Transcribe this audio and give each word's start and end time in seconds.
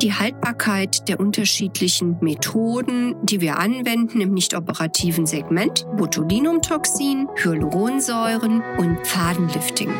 die 0.00 0.14
Haltbarkeit 0.14 1.08
der 1.08 1.20
unterschiedlichen 1.20 2.16
Methoden, 2.20 3.14
die 3.22 3.40
wir 3.40 3.58
anwenden 3.58 4.20
im 4.20 4.32
nicht 4.32 4.54
operativen 4.54 5.26
Segment, 5.26 5.86
Botulinumtoxin, 5.96 7.28
Hyaluronsäuren 7.36 8.62
und 8.78 9.06
Fadenlifting. 9.06 9.92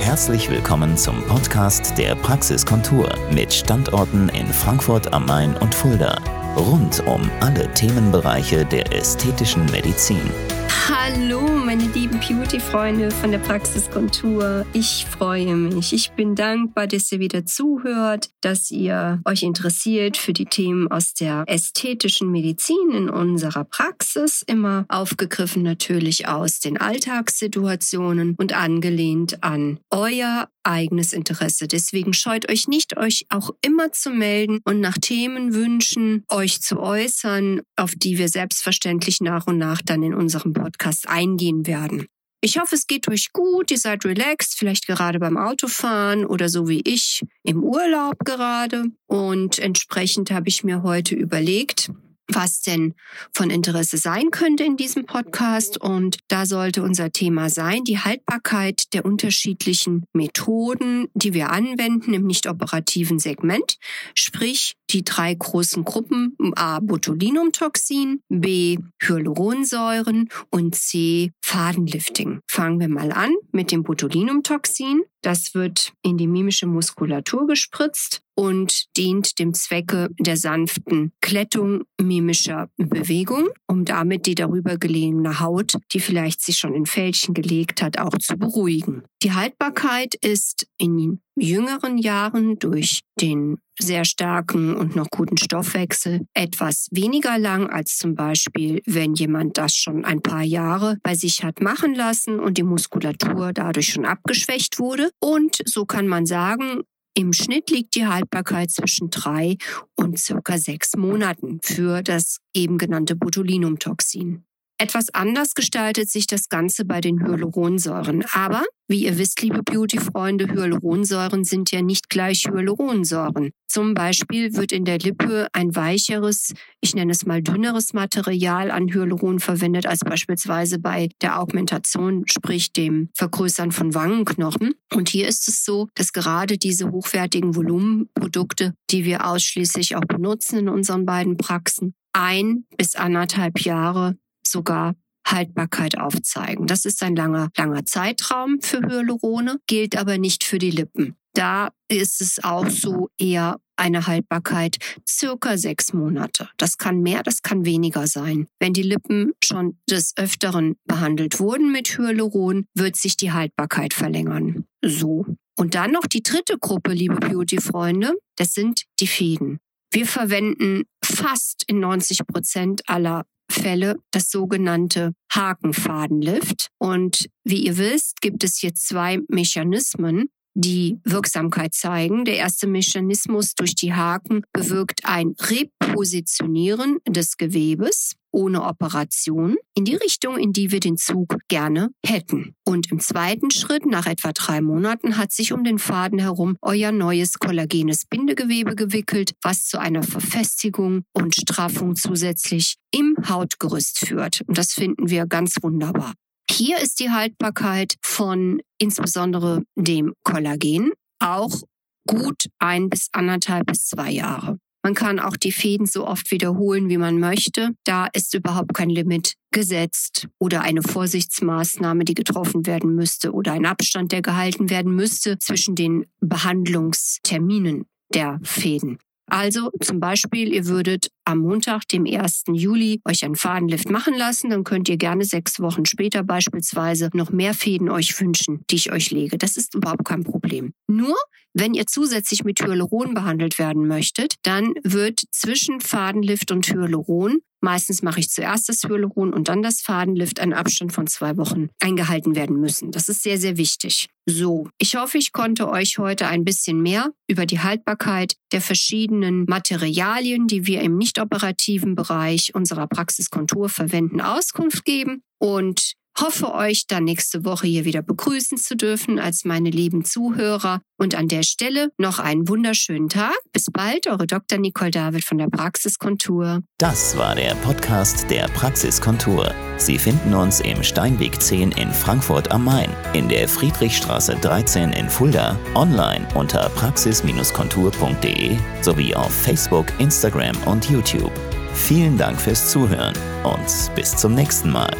Herzlich 0.00 0.50
willkommen 0.50 0.96
zum 0.96 1.22
Podcast 1.24 1.98
der 1.98 2.14
Praxiskontur 2.14 3.10
mit 3.34 3.52
Standorten 3.52 4.30
in 4.30 4.46
Frankfurt 4.46 5.12
am 5.12 5.26
Main 5.26 5.54
und 5.58 5.74
Fulda. 5.74 6.18
Rund 6.56 7.06
um 7.06 7.30
alle 7.40 7.70
Themenbereiche 7.74 8.64
der 8.64 8.92
ästhetischen 8.92 9.66
Medizin. 9.66 10.22
Hallo, 10.70 11.40
meine 11.40 11.84
lieben 11.94 12.20
Beauty-Freunde 12.20 13.10
von 13.10 13.30
der 13.32 13.38
Praxiskontur. 13.38 14.64
Ich 14.72 15.06
freue 15.06 15.56
mich. 15.56 15.92
Ich 15.92 16.12
bin 16.12 16.34
dankbar, 16.34 16.86
dass 16.86 17.10
ihr 17.10 17.18
wieder 17.18 17.44
zuhört, 17.44 18.30
dass 18.40 18.70
ihr 18.70 19.20
euch 19.24 19.42
interessiert 19.42 20.16
für 20.16 20.32
die 20.32 20.46
Themen 20.46 20.90
aus 20.90 21.14
der 21.14 21.44
ästhetischen 21.46 22.30
Medizin 22.30 22.90
in 22.92 23.10
unserer 23.10 23.64
Praxis. 23.64 24.42
Immer 24.46 24.84
aufgegriffen 24.88 25.62
natürlich 25.62 26.28
aus 26.28 26.60
den 26.60 26.78
Alltagssituationen 26.78 28.36
und 28.38 28.52
angelehnt 28.52 29.42
an 29.42 29.80
euer 29.90 30.48
eigenes 30.62 31.12
Interesse. 31.12 31.66
Deswegen 31.68 32.12
scheut 32.12 32.50
euch 32.50 32.68
nicht, 32.68 32.96
euch 32.96 33.26
auch 33.30 33.50
immer 33.64 33.92
zu 33.92 34.10
melden 34.10 34.60
und 34.64 34.80
nach 34.80 34.98
Themen 34.98 35.54
wünschen, 35.54 36.24
euch 36.28 36.60
zu 36.60 36.80
äußern, 36.80 37.62
auf 37.76 37.92
die 37.96 38.18
wir 38.18 38.28
selbstverständlich 38.28 39.20
nach 39.20 39.46
und 39.46 39.58
nach 39.58 39.80
dann 39.82 40.02
in 40.02 40.14
unserem 40.14 40.52
Podcast 40.62 41.08
eingehen 41.08 41.66
werden. 41.66 42.06
Ich 42.42 42.58
hoffe, 42.58 42.74
es 42.74 42.86
geht 42.86 43.06
euch 43.08 43.32
gut, 43.32 43.70
ihr 43.70 43.78
seid 43.78 44.04
relaxed, 44.06 44.56
vielleicht 44.58 44.86
gerade 44.86 45.18
beim 45.18 45.36
Autofahren 45.36 46.24
oder 46.24 46.48
so 46.48 46.68
wie 46.68 46.80
ich 46.84 47.22
im 47.42 47.62
Urlaub 47.62 48.18
gerade. 48.24 48.84
Und 49.06 49.58
entsprechend 49.58 50.30
habe 50.30 50.48
ich 50.48 50.64
mir 50.64 50.82
heute 50.82 51.14
überlegt, 51.14 51.90
was 52.34 52.60
denn 52.60 52.94
von 53.34 53.50
Interesse 53.50 53.98
sein 53.98 54.30
könnte 54.30 54.64
in 54.64 54.76
diesem 54.76 55.04
Podcast. 55.04 55.78
Und 55.78 56.18
da 56.28 56.46
sollte 56.46 56.82
unser 56.82 57.10
Thema 57.10 57.50
sein, 57.50 57.84
die 57.84 57.98
Haltbarkeit 57.98 58.92
der 58.94 59.04
unterschiedlichen 59.04 60.04
Methoden, 60.12 61.08
die 61.14 61.34
wir 61.34 61.50
anwenden 61.50 62.14
im 62.14 62.26
nicht 62.26 62.46
operativen 62.46 63.18
Segment, 63.18 63.76
sprich 64.14 64.76
die 64.92 65.04
drei 65.04 65.34
großen 65.34 65.84
Gruppen 65.84 66.36
A 66.56 66.80
Botulinumtoxin, 66.80 68.20
B 68.28 68.78
Hyaluronsäuren 69.02 70.28
und 70.50 70.74
C 70.74 71.32
Fadenlifting. 71.42 72.40
Fangen 72.46 72.80
wir 72.80 72.88
mal 72.88 73.12
an 73.12 73.32
mit 73.52 73.72
dem 73.72 73.82
Botulinumtoxin. 73.82 75.02
Das 75.22 75.54
wird 75.54 75.92
in 76.02 76.16
die 76.16 76.26
mimische 76.26 76.66
Muskulatur 76.66 77.46
gespritzt 77.46 78.22
und 78.34 78.96
dient 78.96 79.38
dem 79.38 79.52
Zwecke 79.52 80.08
der 80.18 80.38
sanften 80.38 81.12
Klettung 81.20 81.82
mimischer 82.00 82.70
Bewegung, 82.78 83.48
um 83.66 83.84
damit 83.84 84.24
die 84.24 84.34
darüber 84.34 84.78
gelegene 84.78 85.40
Haut, 85.40 85.74
die 85.92 86.00
vielleicht 86.00 86.40
sich 86.40 86.56
schon 86.56 86.74
in 86.74 86.86
Fältchen 86.86 87.34
gelegt 87.34 87.82
hat, 87.82 87.98
auch 87.98 88.16
zu 88.16 88.38
beruhigen. 88.38 89.02
Die 89.22 89.32
Haltbarkeit 89.32 90.14
ist 90.14 90.66
in 90.78 91.20
jüngeren 91.40 91.98
Jahren 91.98 92.58
durch 92.58 93.00
den 93.20 93.58
sehr 93.78 94.04
starken 94.04 94.76
und 94.76 94.94
noch 94.94 95.08
guten 95.10 95.38
Stoffwechsel 95.38 96.26
etwas 96.34 96.88
weniger 96.90 97.38
lang 97.38 97.68
als 97.70 97.96
zum 97.96 98.14
Beispiel, 98.14 98.82
wenn 98.86 99.14
jemand 99.14 99.56
das 99.58 99.74
schon 99.74 100.04
ein 100.04 100.20
paar 100.20 100.42
Jahre 100.42 100.98
bei 101.02 101.14
sich 101.14 101.42
hat 101.42 101.60
machen 101.60 101.94
lassen 101.94 102.38
und 102.38 102.58
die 102.58 102.62
Muskulatur 102.62 103.52
dadurch 103.52 103.88
schon 103.92 104.04
abgeschwächt 104.04 104.78
wurde. 104.78 105.10
Und 105.18 105.62
so 105.64 105.86
kann 105.86 106.06
man 106.06 106.26
sagen, 106.26 106.82
im 107.14 107.32
Schnitt 107.32 107.70
liegt 107.70 107.96
die 107.96 108.06
Haltbarkeit 108.06 108.70
zwischen 108.70 109.10
drei 109.10 109.56
und 109.96 110.18
circa 110.18 110.58
sechs 110.58 110.96
Monaten 110.96 111.58
für 111.62 112.02
das 112.02 112.38
eben 112.54 112.78
genannte 112.78 113.16
Botulinumtoxin. 113.16 114.44
Etwas 114.80 115.12
anders 115.12 115.52
gestaltet 115.54 116.08
sich 116.08 116.26
das 116.26 116.48
Ganze 116.48 116.86
bei 116.86 117.02
den 117.02 117.20
Hyaluronsäuren. 117.22 118.24
Aber, 118.32 118.62
wie 118.88 119.04
ihr 119.04 119.18
wisst, 119.18 119.42
liebe 119.42 119.62
Beauty-Freunde, 119.62 120.46
Hyaluronsäuren 120.46 121.44
sind 121.44 121.70
ja 121.70 121.82
nicht 121.82 122.08
gleich 122.08 122.46
Hyaluronsäuren. 122.48 123.50
Zum 123.68 123.92
Beispiel 123.92 124.56
wird 124.56 124.72
in 124.72 124.86
der 124.86 124.98
Lippe 124.98 125.48
ein 125.52 125.76
weicheres, 125.76 126.54
ich 126.80 126.94
nenne 126.94 127.12
es 127.12 127.26
mal 127.26 127.42
dünneres 127.42 127.92
Material 127.92 128.70
an 128.70 128.88
Hyaluron 128.88 129.38
verwendet 129.38 129.84
als 129.84 130.00
beispielsweise 130.00 130.78
bei 130.78 131.10
der 131.20 131.38
Augmentation, 131.38 132.24
sprich 132.26 132.72
dem 132.72 133.10
Vergrößern 133.14 133.72
von 133.72 133.92
Wangenknochen. 133.92 134.72
Und 134.94 135.10
hier 135.10 135.28
ist 135.28 135.46
es 135.46 135.62
so, 135.62 135.88
dass 135.94 136.14
gerade 136.14 136.56
diese 136.56 136.90
hochwertigen 136.90 137.54
Volumenprodukte, 137.54 138.72
die 138.88 139.04
wir 139.04 139.26
ausschließlich 139.26 139.96
auch 139.96 140.06
benutzen 140.06 140.60
in 140.60 140.68
unseren 140.70 141.04
beiden 141.04 141.36
Praxen, 141.36 141.92
ein 142.14 142.64
bis 142.78 142.96
anderthalb 142.96 143.60
Jahre 143.60 144.16
sogar 144.50 144.94
Haltbarkeit 145.26 145.98
aufzeigen. 145.98 146.66
Das 146.66 146.84
ist 146.84 147.02
ein 147.02 147.16
langer, 147.16 147.50
langer 147.56 147.84
Zeitraum 147.84 148.60
für 148.60 148.80
Hyalurone, 148.80 149.60
gilt 149.66 149.96
aber 149.96 150.18
nicht 150.18 150.44
für 150.44 150.58
die 150.58 150.70
Lippen. 150.70 151.16
Da 151.34 151.70
ist 151.88 152.20
es 152.20 152.42
auch 152.42 152.68
so 152.68 153.08
eher 153.18 153.60
eine 153.76 154.06
Haltbarkeit 154.06 154.76
circa 155.08 155.56
sechs 155.56 155.92
Monate. 155.92 156.48
Das 156.56 156.76
kann 156.76 157.00
mehr, 157.00 157.22
das 157.22 157.42
kann 157.42 157.64
weniger 157.64 158.06
sein. 158.06 158.46
Wenn 158.58 158.72
die 158.72 158.82
Lippen 158.82 159.32
schon 159.42 159.78
des 159.88 160.16
Öfteren 160.16 160.76
behandelt 160.84 161.40
wurden 161.40 161.72
mit 161.72 161.96
Hyaluron, 161.96 162.66
wird 162.74 162.96
sich 162.96 163.16
die 163.16 163.32
Haltbarkeit 163.32 163.94
verlängern. 163.94 164.64
So. 164.84 165.24
Und 165.56 165.74
dann 165.74 165.92
noch 165.92 166.06
die 166.06 166.22
dritte 166.22 166.58
Gruppe, 166.58 166.92
liebe 166.92 167.16
Beauty-Freunde, 167.16 168.14
das 168.36 168.52
sind 168.52 168.84
die 168.98 169.06
Fäden. 169.06 169.58
Wir 169.92 170.06
verwenden 170.06 170.84
fast 171.04 171.64
in 171.66 171.80
90 171.80 172.26
Prozent 172.26 172.82
aller 172.86 173.24
Fälle 173.50 173.96
das 174.10 174.30
sogenannte 174.30 175.12
Hakenfadenlift. 175.32 176.68
Und 176.78 177.28
wie 177.44 177.64
ihr 177.66 177.78
wisst, 177.78 178.20
gibt 178.20 178.44
es 178.44 178.58
hier 178.58 178.74
zwei 178.74 179.18
Mechanismen, 179.28 180.30
die 180.54 180.98
Wirksamkeit 181.04 181.74
zeigen. 181.74 182.24
Der 182.24 182.36
erste 182.36 182.66
Mechanismus 182.66 183.54
durch 183.54 183.74
die 183.74 183.94
Haken 183.94 184.42
bewirkt 184.52 185.00
ein 185.04 185.34
Repositionieren 185.38 186.98
des 187.08 187.36
Gewebes 187.36 188.16
ohne 188.32 188.62
Operation 188.64 189.56
in 189.74 189.84
die 189.84 189.94
Richtung, 189.94 190.36
in 190.36 190.52
die 190.52 190.70
wir 190.70 190.80
den 190.80 190.96
Zug 190.96 191.36
gerne 191.48 191.90
hätten. 192.04 192.54
Und 192.64 192.90
im 192.90 193.00
zweiten 193.00 193.50
Schritt, 193.50 193.86
nach 193.86 194.06
etwa 194.06 194.32
drei 194.32 194.60
Monaten, 194.60 195.16
hat 195.16 195.32
sich 195.32 195.52
um 195.52 195.64
den 195.64 195.78
Faden 195.78 196.18
herum 196.18 196.56
euer 196.62 196.92
neues 196.92 197.38
kollagenes 197.38 198.06
Bindegewebe 198.06 198.74
gewickelt, 198.74 199.34
was 199.42 199.64
zu 199.66 199.78
einer 199.78 200.02
Verfestigung 200.02 201.04
und 201.12 201.34
Straffung 201.34 201.96
zusätzlich 201.96 202.76
im 202.92 203.16
Hautgerüst 203.28 204.06
führt. 204.06 204.42
Und 204.46 204.58
das 204.58 204.72
finden 204.72 205.10
wir 205.10 205.26
ganz 205.26 205.56
wunderbar. 205.62 206.14
Hier 206.50 206.78
ist 206.78 207.00
die 207.00 207.10
Haltbarkeit 207.10 207.96
von 208.02 208.60
insbesondere 208.78 209.62
dem 209.76 210.14
Kollagen 210.24 210.92
auch 211.20 211.62
gut 212.06 212.46
ein 212.58 212.88
bis 212.90 213.08
anderthalb 213.12 213.66
bis 213.66 213.86
zwei 213.86 214.10
Jahre. 214.10 214.58
Man 214.82 214.94
kann 214.94 215.20
auch 215.20 215.36
die 215.36 215.52
Fäden 215.52 215.86
so 215.86 216.06
oft 216.06 216.30
wiederholen, 216.30 216.88
wie 216.88 216.96
man 216.96 217.18
möchte. 217.18 217.70
Da 217.84 218.06
ist 218.12 218.34
überhaupt 218.34 218.72
kein 218.72 218.88
Limit 218.88 219.34
gesetzt 219.52 220.28
oder 220.38 220.62
eine 220.62 220.82
Vorsichtsmaßnahme, 220.82 222.04
die 222.04 222.14
getroffen 222.14 222.66
werden 222.66 222.94
müsste 222.94 223.32
oder 223.32 223.52
ein 223.52 223.66
Abstand, 223.66 224.12
der 224.12 224.22
gehalten 224.22 224.70
werden 224.70 224.94
müsste 224.94 225.38
zwischen 225.38 225.74
den 225.74 226.06
Behandlungsterminen 226.20 227.84
der 228.14 228.40
Fäden. 228.42 228.98
Also 229.30 229.70
zum 229.80 230.00
Beispiel, 230.00 230.52
ihr 230.52 230.66
würdet 230.66 231.10
am 231.24 231.38
Montag, 231.38 231.86
dem 231.88 232.04
1. 232.06 232.44
Juli, 232.52 233.00
euch 233.04 233.24
einen 233.24 233.36
Fadenlift 233.36 233.90
machen 233.90 234.14
lassen, 234.14 234.50
dann 234.50 234.64
könnt 234.64 234.88
ihr 234.88 234.96
gerne 234.96 235.24
sechs 235.24 235.60
Wochen 235.60 235.86
später 235.86 236.22
beispielsweise 236.22 237.10
noch 237.14 237.30
mehr 237.30 237.54
Fäden 237.54 237.88
euch 237.88 238.18
wünschen, 238.20 238.64
die 238.70 238.76
ich 238.76 238.92
euch 238.92 239.10
lege. 239.10 239.38
Das 239.38 239.56
ist 239.56 239.74
überhaupt 239.74 240.04
kein 240.04 240.24
Problem. 240.24 240.72
Nur, 240.86 241.16
wenn 241.54 241.74
ihr 241.74 241.86
zusätzlich 241.86 242.44
mit 242.44 242.60
Hyaluron 242.60 243.14
behandelt 243.14 243.58
werden 243.58 243.86
möchtet, 243.86 244.34
dann 244.42 244.74
wird 244.84 245.22
zwischen 245.32 245.80
Fadenlift 245.80 246.50
und 246.52 246.66
Hyaluron 246.68 247.38
Meistens 247.60 248.02
mache 248.02 248.20
ich 248.20 248.30
zuerst 248.30 248.68
das 248.68 248.84
Hyaluron 248.84 249.32
und 249.32 249.48
dann 249.48 249.62
das 249.62 249.80
Fadenlift, 249.80 250.40
ein 250.40 250.52
Abstand 250.52 250.92
von 250.92 251.06
zwei 251.06 251.36
Wochen 251.36 251.68
eingehalten 251.80 252.34
werden 252.34 252.58
müssen. 252.58 252.90
Das 252.90 253.08
ist 253.08 253.22
sehr, 253.22 253.38
sehr 253.38 253.56
wichtig. 253.56 254.08
So, 254.26 254.68
ich 254.78 254.96
hoffe, 254.96 255.18
ich 255.18 255.32
konnte 255.32 255.68
euch 255.68 255.98
heute 255.98 256.28
ein 256.28 256.44
bisschen 256.44 256.80
mehr 256.80 257.10
über 257.28 257.46
die 257.46 257.60
Haltbarkeit 257.60 258.36
der 258.52 258.60
verschiedenen 258.60 259.44
Materialien, 259.44 260.46
die 260.46 260.66
wir 260.66 260.80
im 260.80 260.96
nicht 260.96 261.20
operativen 261.20 261.94
Bereich 261.94 262.54
unserer 262.54 262.86
Praxiskontur 262.86 263.68
verwenden, 263.68 264.20
Auskunft 264.20 264.84
geben. 264.84 265.22
Und 265.38 265.94
Hoffe 266.18 266.52
euch 266.52 266.86
dann 266.86 267.04
nächste 267.04 267.44
Woche 267.44 267.66
hier 267.66 267.84
wieder 267.84 268.02
begrüßen 268.02 268.58
zu 268.58 268.76
dürfen 268.76 269.18
als 269.18 269.44
meine 269.44 269.70
lieben 269.70 270.04
Zuhörer. 270.04 270.80
Und 270.98 271.14
an 271.14 271.28
der 271.28 271.42
Stelle 271.42 271.88
noch 271.96 272.18
einen 272.18 272.46
wunderschönen 272.46 273.08
Tag. 273.08 273.36
Bis 273.52 273.66
bald, 273.72 274.06
eure 274.06 274.26
Dr. 274.26 274.58
Nicole 274.58 274.90
David 274.90 275.24
von 275.24 275.38
der 275.38 275.48
Praxiskontur. 275.48 276.60
Das 276.76 277.16
war 277.16 277.34
der 277.34 277.54
Podcast 277.56 278.28
der 278.28 278.48
Praxiskontur. 278.48 279.54
Sie 279.78 279.98
finden 279.98 280.34
uns 280.34 280.60
im 280.60 280.82
Steinweg 280.82 281.40
10 281.40 281.72
in 281.72 281.90
Frankfurt 281.90 282.50
am 282.50 282.66
Main, 282.66 282.90
in 283.14 283.30
der 283.30 283.48
Friedrichstraße 283.48 284.36
13 284.42 284.92
in 284.92 285.08
Fulda, 285.08 285.58
online 285.74 286.28
unter 286.34 286.68
praxis-kontur.de 286.70 288.58
sowie 288.82 289.14
auf 289.14 289.32
Facebook, 289.32 289.86
Instagram 289.98 290.56
und 290.66 290.90
YouTube. 290.90 291.32
Vielen 291.72 292.18
Dank 292.18 292.38
fürs 292.38 292.70
Zuhören 292.70 293.14
und 293.42 293.94
bis 293.94 294.14
zum 294.16 294.34
nächsten 294.34 294.70
Mal. 294.70 294.94